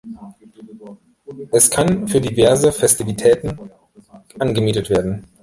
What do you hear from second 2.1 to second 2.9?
diverse